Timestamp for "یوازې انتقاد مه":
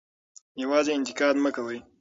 0.63-1.49